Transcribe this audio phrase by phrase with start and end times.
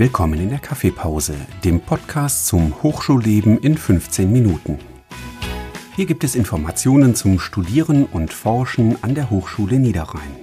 [0.00, 4.78] Willkommen in der Kaffeepause, dem Podcast zum Hochschulleben in 15 Minuten.
[5.96, 10.36] Hier gibt es Informationen zum Studieren und Forschen an der Hochschule Niederrhein.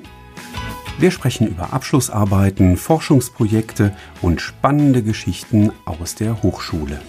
[0.99, 6.99] Wir sprechen über Abschlussarbeiten, Forschungsprojekte und spannende Geschichten aus der Hochschule.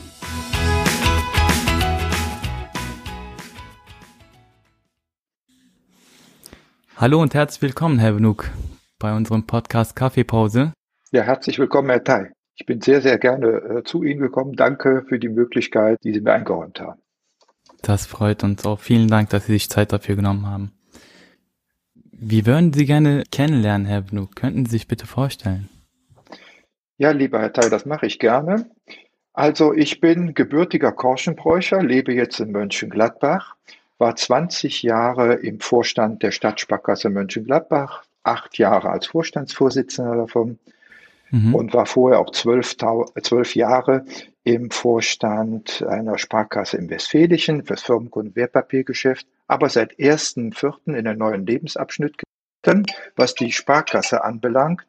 [6.97, 8.53] Hallo und herzlich willkommen, Herr Wnuk,
[9.01, 10.73] bei unserem Podcast Kaffeepause.
[11.11, 12.36] Ja, herzlich willkommen, Herr Tai.
[12.57, 14.55] Ich bin sehr, sehr gerne äh, zu Ihnen gekommen.
[14.57, 17.01] Danke für die Möglichkeit, die Sie mir eingeräumt haben.
[17.83, 18.81] Das freut uns auch.
[18.81, 20.73] Vielen Dank, dass Sie sich Zeit dafür genommen haben.
[21.95, 24.27] Wie würden Sie gerne kennenlernen, Herr Bnu?
[24.35, 25.69] Könnten Sie sich bitte vorstellen?
[26.97, 28.71] Ja, lieber Herr Teil, das mache ich gerne.
[29.35, 33.55] Also ich bin gebürtiger Korschenbräucher, lebe jetzt in Mönchengladbach,
[33.99, 40.59] war 20 Jahre im Vorstand der Stadtsparkasse Mönchengladbach, acht Jahre als Vorstandsvorsitzender davon,
[41.31, 41.55] mhm.
[41.55, 44.05] und war vorher auch zwölf, zwölf Jahre
[44.45, 50.95] im Vorstand einer Sparkasse im Westfälischen fürs Firmenkunden Wertpapiergeschäft, aber seit 1.4.
[50.97, 52.23] in den neuen Lebensabschnitt
[53.15, 54.87] was die Sparkasse anbelangt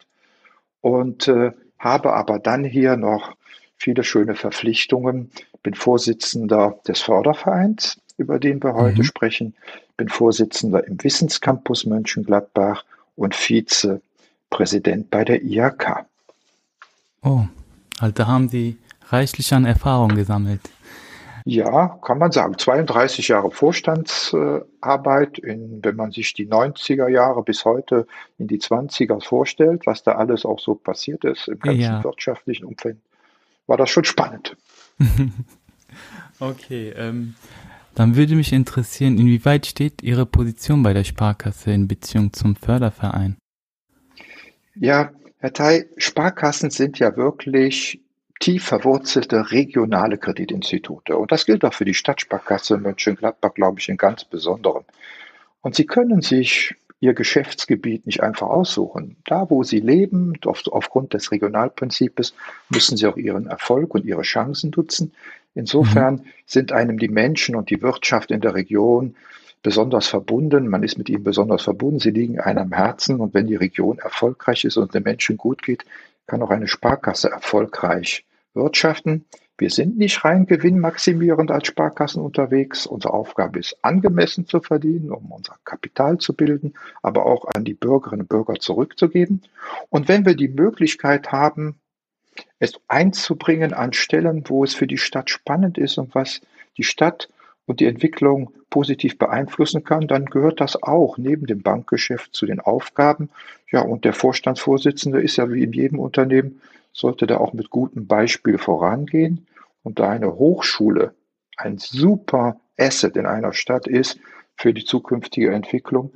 [0.82, 3.36] und äh, habe aber dann hier noch
[3.76, 5.32] viele schöne Verpflichtungen.
[5.64, 9.04] Bin Vorsitzender des Fördervereins, über den wir heute mhm.
[9.04, 9.54] sprechen,
[9.96, 12.84] bin Vorsitzender im Wissenscampus Mönchengladbach
[13.16, 16.06] und Vizepräsident bei der IHK.
[17.22, 17.46] Oh,
[18.00, 18.78] also da haben Sie
[19.10, 20.62] reichlich an Erfahrung gesammelt.
[21.50, 22.58] Ja, kann man sagen.
[22.58, 28.06] 32 Jahre Vorstandsarbeit, in, wenn man sich die 90er Jahre bis heute
[28.38, 32.04] in die 20er vorstellt, was da alles auch so passiert ist im ganzen ja.
[32.04, 32.98] wirtschaftlichen Umfeld,
[33.66, 34.58] war das schon spannend.
[36.42, 37.36] okay, ähm,
[37.96, 43.38] dann würde mich interessieren, inwieweit steht Ihre Position bei der Sparkasse in Beziehung zum Förderverein?
[44.76, 48.02] Ja, Herr Thay, Sparkassen sind ja wirklich
[48.40, 51.18] tief verwurzelte regionale Kreditinstitute.
[51.18, 54.84] Und das gilt auch für die Stadtsparkasse Mönchengladbach, glaube ich, in ganz besonderem.
[55.62, 59.18] Und Sie können sich Ihr Geschäftsgebiet nicht einfach aussuchen.
[59.26, 62.34] Da, wo Sie leben, auf, aufgrund des Regionalprinzips,
[62.70, 65.14] müssen Sie auch Ihren Erfolg und Ihre Chancen nutzen.
[65.54, 66.26] Insofern mhm.
[66.46, 69.16] sind einem die Menschen und die Wirtschaft in der Region
[69.68, 70.70] besonders verbunden.
[70.70, 72.00] Man ist mit ihnen besonders verbunden.
[72.00, 73.20] Sie liegen einem am Herzen.
[73.20, 75.84] Und wenn die Region erfolgreich ist und den Menschen gut geht,
[76.26, 78.24] kann auch eine Sparkasse erfolgreich
[78.54, 79.26] wirtschaften.
[79.58, 82.86] Wir sind nicht rein gewinnmaximierend als Sparkassen unterwegs.
[82.86, 87.74] Unsere Aufgabe ist, angemessen zu verdienen, um unser Kapital zu bilden, aber auch an die
[87.74, 89.42] Bürgerinnen und Bürger zurückzugeben.
[89.90, 91.76] Und wenn wir die Möglichkeit haben,
[92.60, 96.40] es einzubringen an Stellen, wo es für die Stadt spannend ist und was
[96.78, 97.28] die Stadt
[97.68, 102.60] und die Entwicklung positiv beeinflussen kann, dann gehört das auch neben dem Bankgeschäft zu den
[102.60, 103.30] Aufgaben.
[103.70, 106.62] Ja, und der Vorstandsvorsitzende ist ja wie in jedem Unternehmen,
[106.94, 109.46] sollte da auch mit gutem Beispiel vorangehen.
[109.84, 111.14] Und da eine Hochschule
[111.58, 114.20] ein super Asset in einer Stadt ist
[114.56, 116.14] für die zukünftige Entwicklung,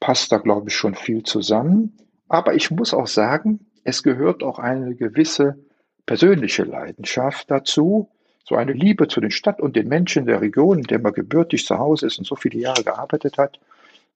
[0.00, 1.96] passt da, glaube ich, schon viel zusammen.
[2.28, 5.64] Aber ich muss auch sagen, es gehört auch eine gewisse
[6.06, 8.10] persönliche Leidenschaft dazu,
[8.44, 11.66] so eine Liebe zu den Stadt und den Menschen der Region, in der man gebürtig
[11.66, 13.60] zu Hause ist und so viele Jahre gearbeitet hat,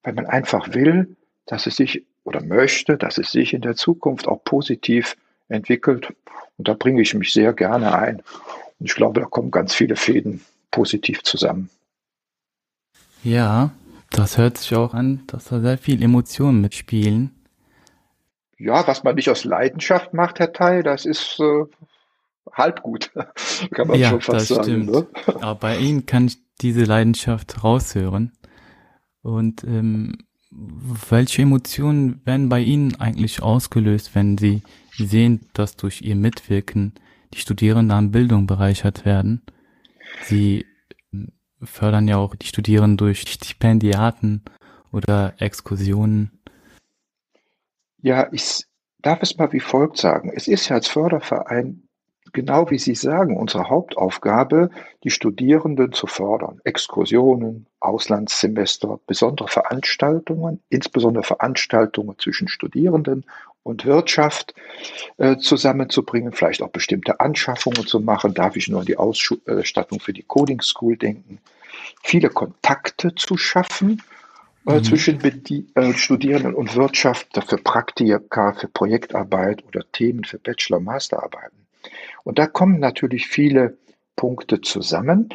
[0.03, 4.27] weil man einfach will, dass es sich oder möchte, dass es sich in der Zukunft
[4.27, 5.17] auch positiv
[5.49, 6.13] entwickelt.
[6.57, 8.23] Und da bringe ich mich sehr gerne ein.
[8.79, 10.41] Und ich glaube, da kommen ganz viele Fäden
[10.71, 11.71] positiv zusammen.
[13.23, 13.71] Ja,
[14.11, 17.31] das hört sich auch an, dass da sehr viel Emotionen mitspielen.
[18.59, 21.65] Ja, was man nicht aus Leidenschaft macht, Herr Teil, das ist äh,
[22.53, 23.10] halb gut,
[23.72, 24.84] kann man ja, schon fast das sagen.
[24.84, 24.91] Stimmt.
[24.91, 25.06] Ne?
[25.41, 28.32] Aber bei Ihnen kann ich diese Leidenschaft raushören.
[29.22, 30.19] Und ähm,
[30.50, 34.62] welche Emotionen werden bei Ihnen eigentlich ausgelöst, wenn Sie
[34.97, 36.94] sehen, dass durch Ihr Mitwirken
[37.33, 39.43] die Studierenden an Bildung bereichert werden?
[40.25, 40.66] Sie
[41.12, 44.43] ähm, fördern ja auch die Studierenden durch Stipendiaten
[44.92, 46.30] oder Exkursionen.
[48.01, 48.65] Ja, ich
[49.01, 50.33] darf es mal wie folgt sagen.
[50.34, 51.84] Es ist ja als Förderverein
[52.34, 54.69] genau wie Sie sagen, unsere Hauptaufgabe,
[55.03, 56.60] die Studierenden zu fördern.
[56.65, 63.25] Exkursionen, Auslandssemester, besondere Veranstaltungen, insbesondere Veranstaltungen zwischen Studierenden
[63.63, 64.54] und Wirtschaft
[65.16, 68.34] äh, zusammenzubringen, vielleicht auch bestimmte Anschaffungen zu machen.
[68.34, 71.39] Darf ich nur an die Ausstattung für die Coding School denken?
[72.03, 74.03] Viele Kontakte zu schaffen
[74.66, 74.84] äh, mhm.
[74.84, 81.64] zwischen äh, Studierenden und Wirtschaft für Praktika, für Projektarbeit oder Themen für Bachelor- und Masterarbeiten.
[82.24, 83.78] Und da kommen natürlich viele
[84.16, 85.28] Punkte zusammen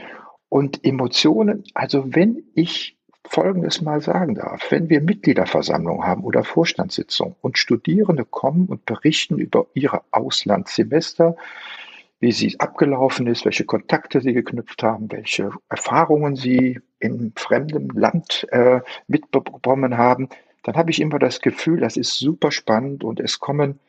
[0.50, 1.64] und Emotionen.
[1.74, 3.00] Also wenn ich
[3.30, 4.72] Folgendes mal sagen darf.
[4.72, 11.36] Wenn wir Mitgliederversammlungen haben oder Vorstandssitzungen und Studierende kommen und berichten über ihre Auslandssemester,
[12.20, 18.48] wie sie abgelaufen ist, welche Kontakte sie geknüpft haben, welche Erfahrungen sie in fremdem Land
[18.50, 20.30] äh, mitbekommen haben,
[20.64, 23.80] dann habe ich immer das Gefühl, das ist super spannend und es kommen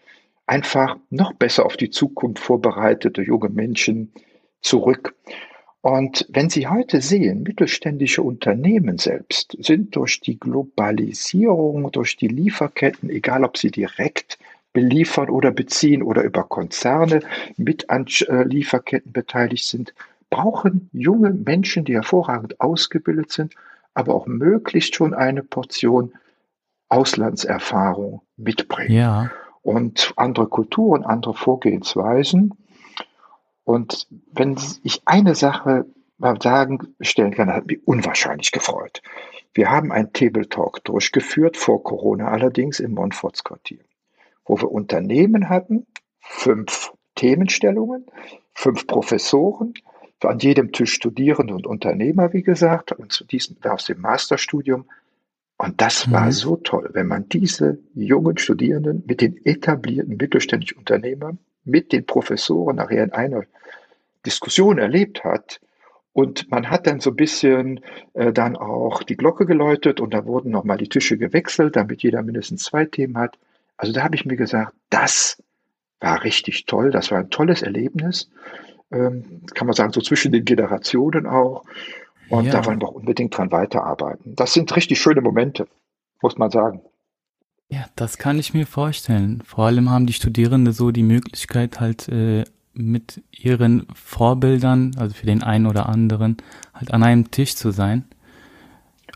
[0.51, 4.13] einfach noch besser auf die Zukunft vorbereitete junge Menschen
[4.61, 5.15] zurück.
[5.81, 13.11] Und wenn Sie heute sehen, mittelständische Unternehmen selbst sind durch die Globalisierung, durch die Lieferketten,
[13.11, 14.39] egal ob sie direkt
[14.73, 17.21] beliefern oder beziehen oder über Konzerne
[17.57, 19.95] mit an äh, Lieferketten beteiligt sind,
[20.31, 23.55] brauchen junge Menschen, die hervorragend ausgebildet sind,
[23.95, 26.13] aber auch möglichst schon eine Portion
[26.89, 28.93] Auslandserfahrung mitbringen.
[28.93, 29.31] Ja.
[29.71, 32.55] Und andere Kulturen, andere Vorgehensweisen.
[33.63, 35.87] Und wenn ich eine Sache
[36.19, 39.01] mal sagen, stellen kann, hat mich unwahrscheinlich gefreut.
[39.55, 43.79] Wir haben einen Table Talk durchgeführt, vor Corona allerdings im Montforts Quartier,
[44.45, 45.87] wo wir Unternehmen hatten,
[46.19, 48.07] fünf Themenstellungen,
[48.53, 49.75] fünf Professoren,
[50.21, 54.87] an jedem Tisch Studierende und Unternehmer, wie gesagt, und zu diesem aus dem Masterstudium.
[55.61, 56.13] Und das mhm.
[56.13, 62.07] war so toll, wenn man diese jungen Studierenden mit den etablierten mittelständischen Unternehmern mit den
[62.07, 63.43] Professoren nachher in einer
[64.25, 65.61] Diskussion erlebt hat.
[66.15, 67.81] Und man hat dann so ein bisschen
[68.15, 72.23] äh, dann auch die Glocke geläutet und da wurden nochmal die Tische gewechselt, damit jeder
[72.23, 73.37] mindestens zwei Themen hat.
[73.77, 75.43] Also da habe ich mir gesagt, das
[76.01, 78.31] war richtig toll, das war ein tolles Erlebnis.
[78.91, 81.67] Ähm, kann man sagen, so zwischen den Generationen auch.
[82.31, 82.53] Und ja.
[82.53, 84.35] da wollen wir unbedingt dran weiterarbeiten.
[84.37, 85.67] Das sind richtig schöne Momente,
[86.23, 86.81] muss man sagen.
[87.69, 89.43] Ja, das kann ich mir vorstellen.
[89.45, 95.27] Vor allem haben die Studierenden so die Möglichkeit halt äh, mit ihren Vorbildern, also für
[95.27, 96.37] den einen oder anderen,
[96.73, 98.05] halt an einem Tisch zu sein.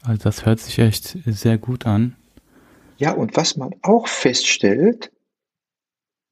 [0.03, 2.17] Also das hört sich echt sehr gut an.
[2.99, 5.11] Ja, und was man auch feststellt,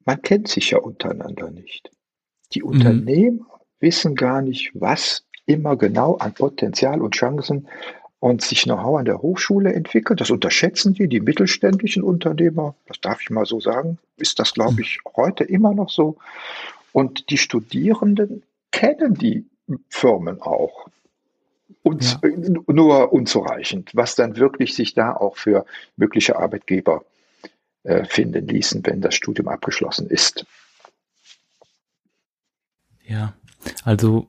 [0.05, 1.91] man kennt sich ja untereinander nicht.
[2.55, 2.69] Die mhm.
[2.69, 3.47] Unternehmen mhm.
[3.81, 7.69] wissen gar nicht, was immer genau an Potenzial und Chancen
[8.21, 10.21] und sich Know-how an der Hochschule entwickelt.
[10.21, 12.77] Das unterschätzen die, die mittelständischen Unternehmer.
[12.87, 13.99] Das darf ich mal so sagen.
[14.17, 16.17] Ist das, glaube ich, heute immer noch so.
[16.93, 19.47] Und die Studierenden kennen die
[19.89, 20.89] Firmen auch.
[21.83, 22.31] Und ja.
[22.69, 25.67] nur unzureichend, was dann wirklich sich da auch für
[25.97, 27.05] mögliche Arbeitgeber
[27.83, 30.47] äh, finden ließen, wenn das Studium abgeschlossen ist.
[33.05, 33.35] Ja,
[33.85, 34.29] also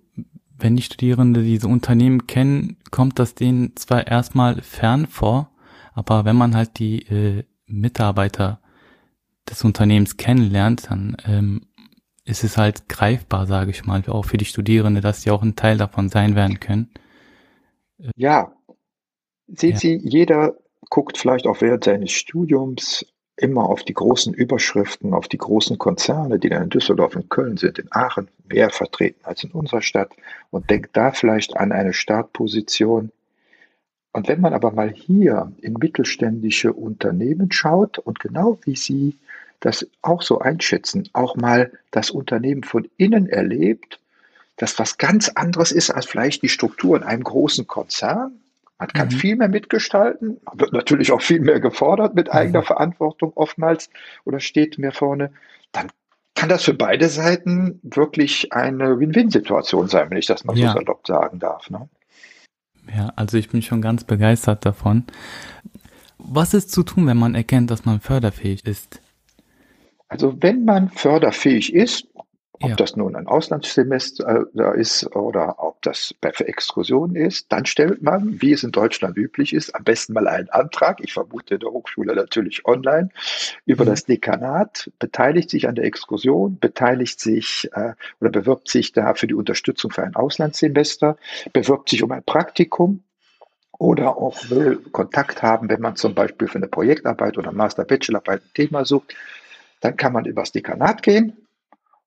[0.63, 5.51] wenn die Studierenden diese Unternehmen kennen, kommt das denen zwar erstmal fern vor,
[5.93, 8.61] aber wenn man halt die äh, Mitarbeiter
[9.49, 11.67] des Unternehmens kennenlernt, dann ähm,
[12.23, 15.57] ist es halt greifbar, sage ich mal, auch für die Studierenden, dass sie auch ein
[15.57, 16.93] Teil davon sein werden können.
[18.15, 18.55] Ja,
[19.47, 19.77] sehen ja.
[19.77, 20.55] Sie, jeder
[20.89, 26.37] guckt vielleicht auch während seines Studiums immer auf die großen Überschriften, auf die großen Konzerne,
[26.37, 30.11] die dann in Düsseldorf und Köln sind, in Aachen mehr vertreten als in unserer Stadt
[30.51, 33.11] und denkt da vielleicht an eine Startposition.
[34.11, 39.17] Und wenn man aber mal hier in mittelständische Unternehmen schaut und genau wie Sie
[39.59, 43.99] das auch so einschätzen, auch mal das Unternehmen von innen erlebt,
[44.57, 48.42] dass was ganz anderes ist als vielleicht die Struktur in einem großen Konzern,
[48.83, 49.11] man kann mhm.
[49.11, 52.65] viel mehr mitgestalten, wird natürlich auch viel mehr gefordert mit eigener mhm.
[52.65, 53.89] Verantwortung oftmals
[54.25, 55.31] oder steht mehr vorne.
[55.71, 55.87] Dann
[56.35, 60.73] kann das für beide Seiten wirklich eine Win-Win-Situation sein, wenn ich das mal ja.
[60.73, 61.69] so salopp sagen darf.
[61.69, 61.87] Ne?
[62.93, 65.05] Ja, also ich bin schon ganz begeistert davon.
[66.17, 68.99] Was ist zu tun, wenn man erkennt, dass man förderfähig ist?
[70.09, 72.09] Also wenn man förderfähig ist,
[72.63, 72.75] ob ja.
[72.77, 78.41] das nun ein Auslandssemester äh, ist oder ob das für Exkursionen ist, dann stellt man,
[78.41, 81.71] wie es in Deutschland üblich ist, am besten mal einen Antrag, ich vermute in der
[81.71, 83.09] Hochschule natürlich online,
[83.65, 83.89] über mhm.
[83.89, 89.27] das Dekanat, beteiligt sich an der Exkursion, beteiligt sich äh, oder bewirbt sich da für
[89.27, 91.17] die Unterstützung für ein Auslandssemester,
[91.51, 93.03] bewirbt sich um ein Praktikum
[93.77, 98.53] oder auch will Kontakt haben, wenn man zum Beispiel für eine Projektarbeit oder Master-Bachelorarbeit ein
[98.53, 99.13] Thema sucht,
[99.81, 101.42] dann kann man übers Dekanat gehen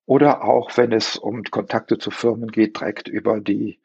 [0.07, 3.77] oder auch, wenn es um Kontakte zu Firmen geht, direkt über die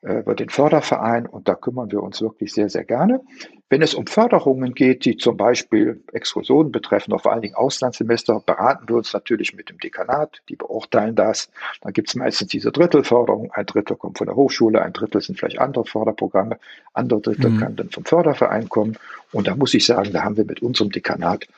[0.00, 3.20] über den Förderverein und da kümmern wir uns wirklich sehr, sehr gerne.
[3.68, 8.40] Wenn es um Förderungen geht, die zum Beispiel Exkursionen betreffen, oder vor allen Dingen Auslandssemester,
[8.46, 11.50] beraten wir uns natürlich mit dem Dekanat, die beurteilen das.
[11.80, 15.36] Dann gibt es meistens diese Drittelförderung, ein Drittel kommt von der Hochschule, ein Drittel sind
[15.36, 16.58] vielleicht andere Förderprogramme,
[16.92, 17.58] andere Drittel mhm.
[17.58, 18.96] kann dann vom Förderverein kommen.
[19.32, 21.48] Und da muss ich sagen, da haben wir mit unserem Dekanat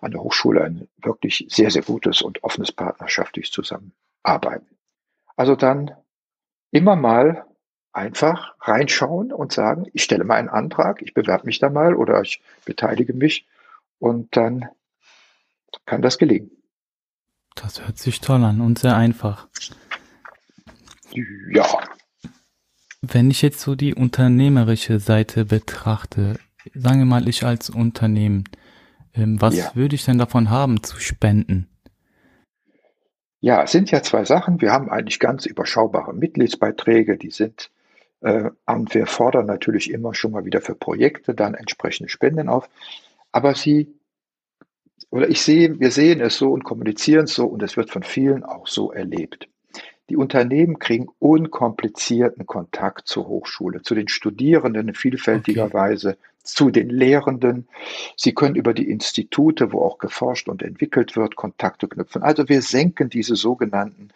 [0.00, 4.66] an der Hochschule ein wirklich sehr, sehr gutes und offenes partnerschaftliches Zusammenarbeiten.
[5.36, 5.92] Also dann
[6.72, 7.46] immer mal
[7.94, 12.20] einfach reinschauen und sagen, ich stelle mal einen Antrag, ich bewerbe mich da mal oder
[12.20, 13.46] ich beteilige mich
[13.98, 14.68] und dann
[15.86, 16.50] kann das gelingen.
[17.54, 19.48] Das hört sich toll an und sehr einfach.
[21.50, 21.66] Ja.
[23.00, 26.38] Wenn ich jetzt so die unternehmerische Seite betrachte,
[26.74, 28.44] sagen wir mal ich als Unternehmen,
[29.14, 29.70] ähm, was ja.
[29.74, 31.68] würde ich denn davon haben zu spenden?
[33.40, 34.60] Ja, es sind ja zwei Sachen.
[34.60, 37.70] Wir haben eigentlich ganz überschaubare Mitgliedsbeiträge, die sind
[38.24, 42.68] äh, und wir fordern natürlich immer schon mal wieder für Projekte dann entsprechende Spenden auf.
[43.32, 43.94] Aber sie,
[45.10, 48.02] oder ich sehe, wir sehen es so und kommunizieren es so und es wird von
[48.02, 49.48] vielen auch so erlebt.
[50.10, 55.74] Die Unternehmen kriegen unkomplizierten Kontakt zur Hochschule, zu den Studierenden in vielfältiger okay.
[55.74, 57.66] Weise, zu den Lehrenden.
[58.16, 62.22] Sie können über die Institute, wo auch geforscht und entwickelt wird, Kontakte knüpfen.
[62.22, 64.10] Also wir senken diese sogenannten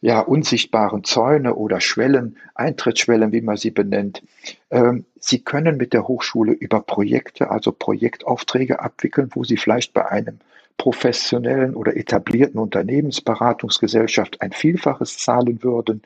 [0.00, 4.22] ja, unsichtbaren Zäune oder Schwellen, Eintrittsschwellen, wie man sie benennt.
[4.70, 10.08] Ähm, sie können mit der Hochschule über Projekte, also Projektaufträge abwickeln, wo Sie vielleicht bei
[10.08, 10.38] einem
[10.80, 16.00] professionellen oder etablierten Unternehmensberatungsgesellschaft ein Vielfaches zahlen würden.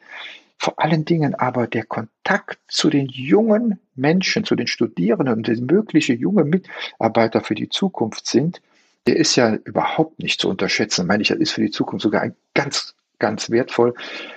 [0.58, 5.66] Vor allen Dingen aber der Kontakt zu den jungen Menschen, zu den Studierenden und den
[5.66, 8.60] mögliche junge Mitarbeiter für die Zukunft sind,
[9.06, 11.06] der ist ja überhaupt nicht zu unterschätzen.
[11.06, 13.94] Meine ich, das ist für die Zukunft sogar ein ganz, ganz wertvoll.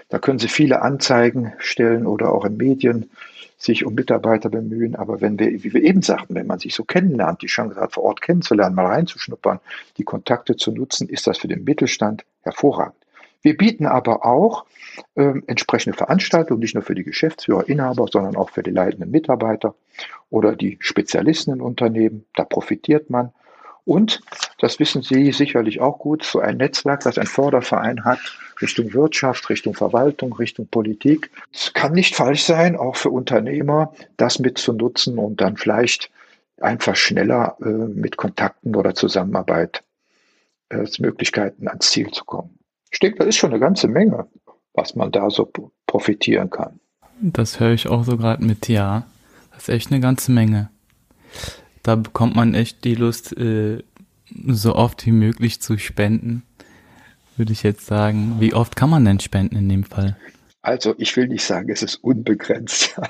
[0.09, 3.09] Da können Sie viele Anzeigen stellen oder auch in Medien
[3.57, 4.95] sich um Mitarbeiter bemühen.
[4.95, 7.93] Aber wenn wir, wie wir eben sagten, wenn man sich so kennenlernt, die Chance hat,
[7.93, 9.59] vor Ort kennenzulernen, mal reinzuschnuppern,
[9.97, 12.95] die Kontakte zu nutzen, ist das für den Mittelstand hervorragend.
[13.41, 14.65] Wir bieten aber auch
[15.15, 19.75] äh, entsprechende Veranstaltungen, nicht nur für die Geschäftsführer, Inhaber, sondern auch für die leitenden Mitarbeiter
[20.29, 22.25] oder die Spezialisten in Unternehmen.
[22.35, 23.31] Da profitiert man.
[23.87, 24.19] Und,
[24.59, 28.19] das wissen Sie sicherlich auch gut, so ein Netzwerk, das ein Förderverein hat,
[28.61, 31.31] Richtung Wirtschaft, Richtung Verwaltung, Richtung Politik.
[31.53, 36.11] Es kann nicht falsch sein, auch für Unternehmer, das mitzunutzen und dann vielleicht
[36.59, 39.85] einfach schneller äh, mit Kontakten oder Zusammenarbeit
[40.67, 42.59] äh, Möglichkeiten ans Ziel zu kommen.
[42.91, 44.27] Ich denke, das ist schon eine ganze Menge,
[44.73, 45.49] was man da so
[45.85, 46.81] profitieren kann.
[47.21, 49.05] Das höre ich auch so gerade mit, ja.
[49.53, 50.71] Das ist echt eine ganze Menge
[51.87, 53.81] da bekommt man echt die Lust, äh,
[54.45, 56.43] so oft wie möglich zu spenden,
[57.37, 58.35] würde ich jetzt sagen.
[58.39, 60.17] Wie oft kann man denn spenden in dem Fall?
[60.67, 62.99] Also ich will nicht sagen, es ist unbegrenzt.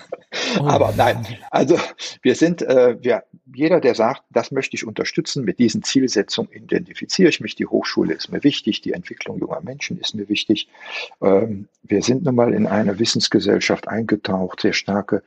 [0.59, 0.65] Oh.
[0.65, 1.77] Aber nein, also
[2.21, 3.23] wir sind, äh, wir,
[3.53, 7.55] jeder, der sagt, das möchte ich unterstützen, mit diesen Zielsetzungen identifiziere ich mich.
[7.55, 10.69] Die Hochschule ist mir wichtig, die Entwicklung junger Menschen ist mir wichtig.
[11.21, 15.23] Ähm, wir sind nun mal in eine Wissensgesellschaft eingetaucht, sehr starke.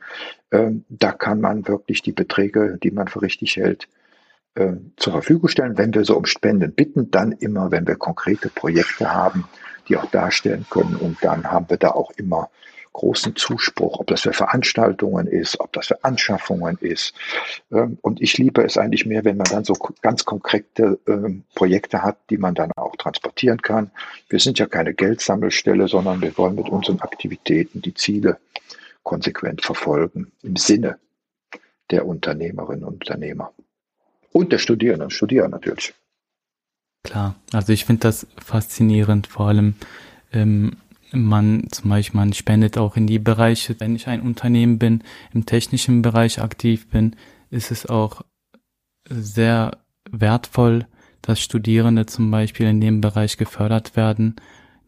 [0.51, 3.89] Ähm, da kann man wirklich die Beträge, die man für richtig hält,
[4.55, 5.77] äh, zur Verfügung stellen.
[5.77, 9.45] Wenn wir so um Spenden bitten, dann immer, wenn wir konkrete Projekte haben,
[9.91, 10.95] die auch darstellen können.
[10.95, 12.49] Und dann haben wir da auch immer
[12.93, 17.13] großen Zuspruch, ob das für Veranstaltungen ist, ob das für Anschaffungen ist.
[17.71, 22.03] Ähm, und ich liebe es eigentlich mehr, wenn man dann so ganz konkrete ähm, Projekte
[22.03, 23.91] hat, die man dann auch transportieren kann.
[24.29, 28.37] Wir sind ja keine Geldsammelstelle, sondern wir wollen mit unseren Aktivitäten die Ziele
[29.03, 30.97] konsequent verfolgen im Sinne
[31.91, 33.53] der Unternehmerinnen und Unternehmer.
[34.31, 35.93] Und der Studierenden und Studierer natürlich.
[37.03, 39.75] Klar, also ich finde das faszinierend, vor allem
[40.31, 40.77] ähm,
[41.11, 45.03] man zum Beispiel, man spendet auch in die Bereiche, wenn ich ein Unternehmen bin,
[45.33, 47.15] im technischen Bereich aktiv bin,
[47.49, 48.21] ist es auch
[49.09, 49.79] sehr
[50.09, 50.87] wertvoll,
[51.21, 54.35] dass Studierende zum Beispiel in dem Bereich gefördert werden,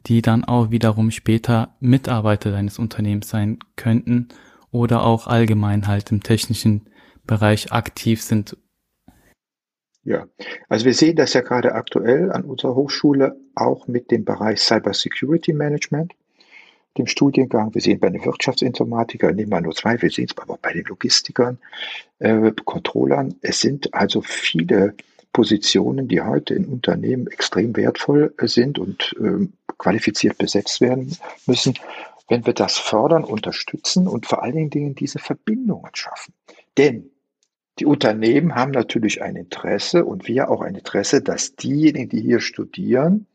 [0.05, 4.29] die dann auch wiederum später Mitarbeiter deines Unternehmens sein könnten
[4.71, 6.89] oder auch allgemein halt im technischen
[7.25, 8.57] Bereich aktiv sind
[10.03, 10.27] ja,
[10.69, 14.93] also wir sehen das ja gerade aktuell an unserer Hochschule auch mit dem Bereich Cyber
[14.93, 16.13] Security Management,
[16.97, 17.73] dem Studiengang.
[17.73, 20.73] Wir sehen bei den Wirtschaftsinformatikern, nehmen wir nur zwei, wir sehen es aber auch bei
[20.73, 21.57] den Logistikern,
[22.19, 23.35] äh, Controllern.
[23.41, 24.93] Es sind also viele
[25.31, 31.17] Positionen, die heute in Unternehmen extrem wertvoll sind und äh, qualifiziert besetzt werden
[31.47, 31.73] müssen,
[32.27, 36.33] wenn wir das fördern, unterstützen und vor allen Dingen diese Verbindungen schaffen.
[36.77, 37.09] Denn
[37.79, 42.39] die Unternehmen haben natürlich ein Interesse und wir auch ein Interesse, dass diejenigen, die hier
[42.39, 43.25] studieren,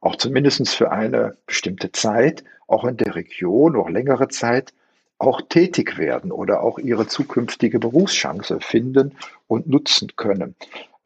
[0.00, 4.72] auch zumindest für eine bestimmte Zeit, auch in der Region, noch längere Zeit,
[5.18, 9.16] auch tätig werden oder auch ihre zukünftige Berufschance finden
[9.46, 10.56] und nutzen können.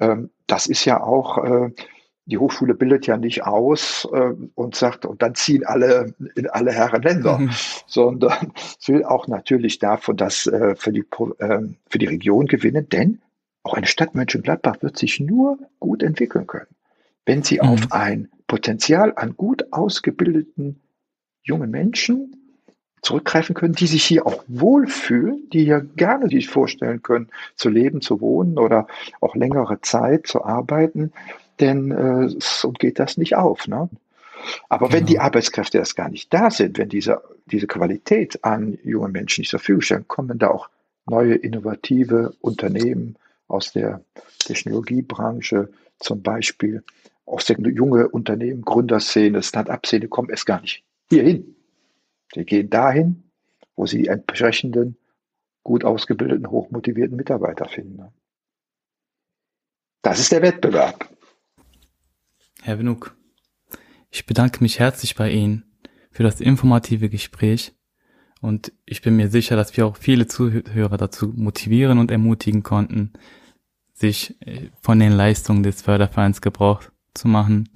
[0.01, 1.71] Ähm, das ist ja auch äh,
[2.31, 6.73] die Hochschule bildet ja nicht aus äh, und sagt, und dann ziehen alle in alle
[6.73, 7.51] Herrenländer, mhm.
[7.87, 8.53] sondern
[8.87, 11.05] will auch natürlich davon das äh, für, die,
[11.39, 13.21] äh, für die Region gewinnen, denn
[13.63, 16.69] auch eine Stadt Mönchengladbach wird sich nur gut entwickeln können,
[17.27, 17.69] wenn sie mhm.
[17.69, 20.81] auf ein Potenzial an gut ausgebildeten
[21.43, 22.37] jungen Menschen
[23.03, 28.01] zurückgreifen können, die sich hier auch wohlfühlen, die hier gerne sich vorstellen können, zu leben,
[28.01, 28.87] zu wohnen oder
[29.21, 31.13] auch längere Zeit zu arbeiten,
[31.61, 33.69] denn äh, so geht das nicht auf.
[33.69, 33.89] Ne?
[34.69, 34.99] Aber genau.
[34.99, 39.43] wenn die Arbeitskräfte erst gar nicht da sind, wenn diese, diese Qualität an jungen Menschen
[39.43, 40.69] nicht zur Verfügung steht, kommen da auch
[41.07, 43.17] neue innovative Unternehmen
[43.49, 44.03] aus der
[44.39, 46.83] Technologiebranche zum Beispiel,
[47.27, 51.55] aus der junge Unternehmen, Gründerszene, Start-up-Szene kommen erst gar nicht hierhin.
[52.35, 53.25] Sie gehen dahin,
[53.77, 54.97] wo sie die entsprechenden,
[55.63, 58.03] gut ausgebildeten, hochmotivierten Mitarbeiter finden.
[60.03, 61.09] Das ist der Wettbewerb.
[62.63, 63.17] Herr Wenuk,
[64.11, 65.65] ich bedanke mich herzlich bei Ihnen
[66.11, 67.73] für das informative Gespräch
[68.43, 73.15] und ich bin mir sicher, dass wir auch viele Zuhörer dazu motivieren und ermutigen konnten,
[73.95, 76.83] sich äh, von den Leistungen des Fördervereins Gebrauch
[77.15, 77.71] zu machen.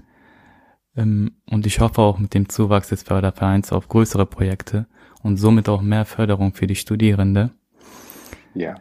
[0.97, 4.87] Ähm, und ich hoffe auch mit dem Zuwachs des Fördervereins auf größere Projekte
[5.23, 7.51] und somit auch mehr Förderung für die Studierende.
[8.55, 8.75] Ja.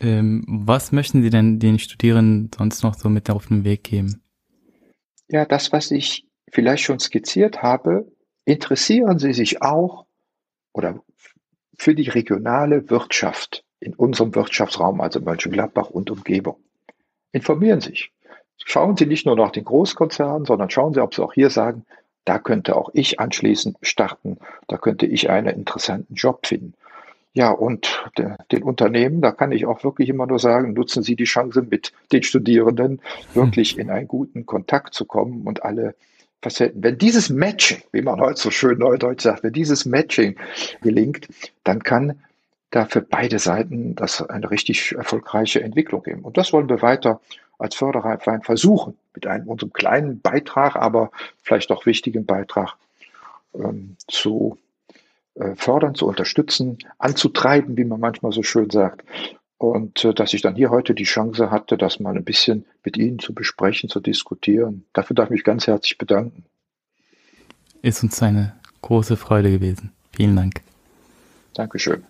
[0.00, 4.23] Ähm, was möchten Sie denn den Studierenden sonst noch so mit auf den Weg geben?
[5.28, 8.10] Ja, das, was ich vielleicht schon skizziert habe,
[8.44, 10.06] interessieren Sie sich auch
[10.72, 11.02] oder
[11.76, 16.56] für die regionale Wirtschaft in unserem Wirtschaftsraum, also Mönchengladbach und Umgebung.
[17.32, 18.12] Informieren Sie sich.
[18.64, 21.84] Schauen Sie nicht nur nach den Großkonzernen, sondern schauen Sie, ob Sie auch hier sagen,
[22.24, 24.38] da könnte auch ich anschließend starten,
[24.68, 26.74] da könnte ich einen interessanten Job finden.
[27.36, 31.16] Ja, und de, den Unternehmen, da kann ich auch wirklich immer nur sagen, nutzen Sie
[31.16, 33.00] die Chance, mit den Studierenden
[33.34, 35.96] wirklich in einen guten Kontakt zu kommen und alle
[36.42, 36.84] Facetten.
[36.84, 40.36] Wenn dieses Matching, wie man heute so schön neudeutsch sagt, wenn dieses Matching
[40.80, 41.26] gelingt,
[41.64, 42.22] dann kann
[42.70, 46.22] da für beide Seiten das eine richtig erfolgreiche Entwicklung geben.
[46.22, 47.20] Und das wollen wir weiter
[47.58, 51.10] als Förderverein versuchen, mit einem unserem kleinen Beitrag, aber
[51.42, 52.74] vielleicht auch wichtigen Beitrag
[53.54, 54.58] ähm, zu
[55.56, 59.04] fördern, zu unterstützen, anzutreiben, wie man manchmal so schön sagt.
[59.58, 62.96] Und äh, dass ich dann hier heute die Chance hatte, das mal ein bisschen mit
[62.96, 64.84] Ihnen zu besprechen, zu diskutieren.
[64.92, 66.44] Dafür darf ich mich ganz herzlich bedanken.
[67.82, 69.92] Ist uns eine große Freude gewesen.
[70.12, 70.60] Vielen Dank.
[71.54, 72.04] Dankeschön.